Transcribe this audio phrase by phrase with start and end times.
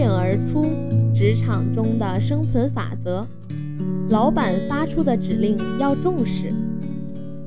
[0.00, 0.66] 颖而出
[1.14, 3.26] 职场中的生存法则：
[4.08, 6.54] 老板发出的指令要重视。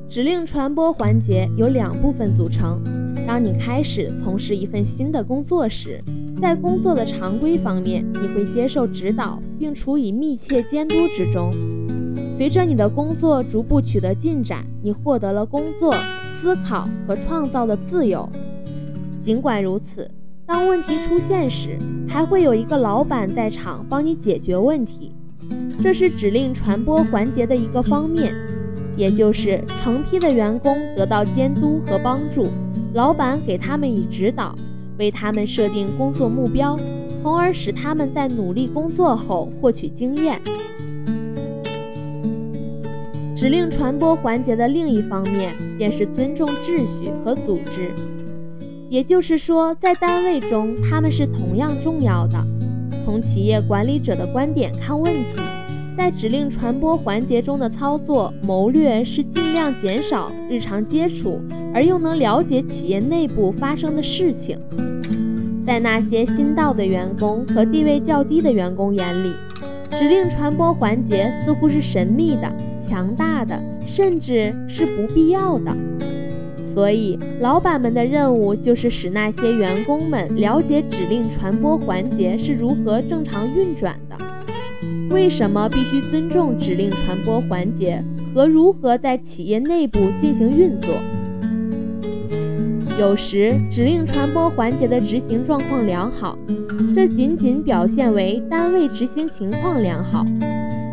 [0.07, 2.79] 指令传播环节由两部分组成。
[3.25, 5.99] 当你开始从事一份新的工作时，
[6.39, 11.51] 在工作的常规方面，你会接受指导并处以密切监督之中。
[12.29, 15.91] 随着你的工作逐步取得进展，你获得了工作、
[16.39, 18.29] 思考和创造的自由。
[19.21, 20.09] 尽管如此，
[20.45, 25.15] 当问题出现时，还会有一个老板在场帮你解决问题。
[25.81, 28.33] 这是指令传播环节的一个方面，
[28.97, 32.49] 也就是成批的员工得到监督和帮助，
[32.93, 34.55] 老板给他们以指导。
[34.99, 36.79] 为他们设定工作目标，
[37.19, 40.39] 从而使他们在努力工作后获取经验。
[43.35, 47.91] 指令传播环节的另一方面便是尊重秩序和组织，
[48.93, 52.37] 也就是说，在单位中他们是同样重要的。
[53.03, 55.41] 从企业管理者的观点看问题，
[55.97, 61.41] 在指令传播环节中的操作谋略是尽量减少日常接触，
[61.73, 64.59] 而又能了解企业内部发生的事情。
[65.65, 69.31] 在那些新到的员工和地位较低的员工眼里，
[69.97, 75.75] 指令传播环节似乎是神秘的、强大的，甚至是不必要的。
[76.63, 84.17] 所以，老板们的任务就是使那些员工们了解指令传播环节是如何正常运转的，
[85.09, 88.03] 为什么必须尊重指令传播环节，
[88.33, 90.95] 和如何在企业内部进行运作。
[92.97, 96.37] 有时指令传播环节的执行状况良好，
[96.95, 100.23] 这仅仅表现为单位执行情况良好，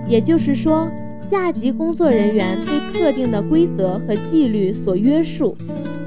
[0.09, 5.57] 也就是说，下级工作人员被特定的规则和纪律所约束，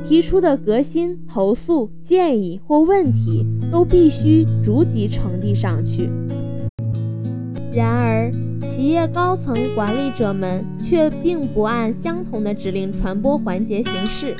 [0.03, 6.09] 提出的革新、投诉、建议或问题都必须逐级呈递上去。
[7.73, 8.31] 然而，
[8.65, 14.35] 企业高层管理者们却并不按相同的指令传播环节行事。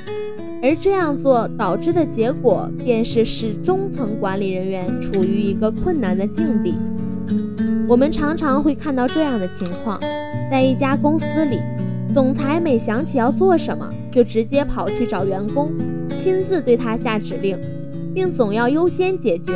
[0.61, 6.75] 而这样做导致的结果，便是使中层管理人员处于一个困难的境地。
[7.87, 9.99] 我们常常会看到这样的情况：
[10.53, 11.59] 在一家公司里，
[12.13, 15.71] 总裁每想起要做什么，就直接跑去找员工，
[16.15, 17.57] 亲自对他下指令，
[18.13, 19.51] 并总要优先解决；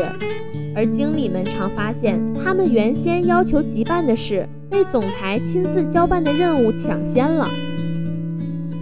[0.75, 7.47] 而经理们常发现，他们原先要求急办的事，被总裁亲自交办的任务抢先了。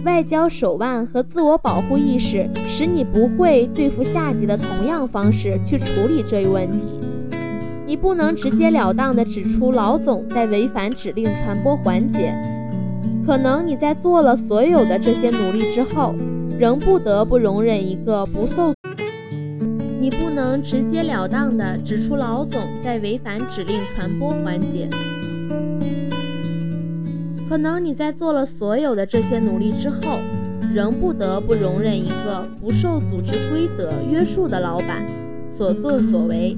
[0.06, 7.05] 外交手腕和自我保护意识使你不会对付下级的同样方式去处理这一问题。
[7.86, 12.34] 你不能直截了当地指出老总在违反指令传播环节。
[13.24, 16.12] 可能你在做了所有的这些努力之后，
[16.58, 18.74] 仍不得不容忍一个不受。
[20.00, 24.88] 你不能直截了当地指出老总在违反指令传播环节。
[27.48, 30.18] 可能你在做了所有的这些努力之后，
[30.72, 35.06] 仍不得不容忍一个不受组织规则约束的老板
[35.48, 36.56] 所作所为。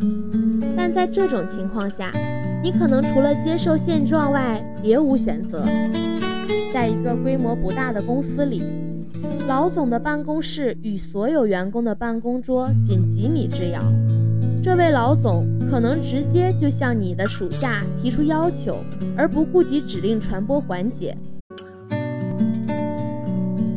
[0.79, 2.13] 但在这种情况下，
[2.63, 5.65] 你可能除了接受现状外别无选择。
[6.73, 8.63] 在一个规模不大的公司里，
[9.49, 13.83] 老总的办公室与所有员工的办公桌仅几米之遥。
[14.63, 18.77] 这位老总可能直接就向你的属下提出要求，
[19.17, 21.17] 而不顾及指令传播环节。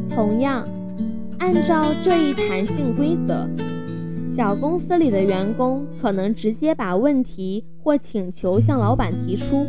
[0.07, 0.67] 同样，
[1.39, 3.49] 按照这一弹性规则，
[4.33, 9.67] 小公司里的员工可能直接把问题或请求向老板提出。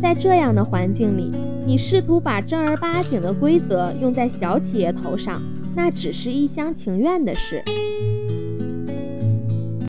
[0.00, 1.30] 在这样的环境里，
[1.66, 5.42] 你试图把正儿八经的规则用在小企业头上，
[5.76, 7.62] 那只是一厢情愿的事。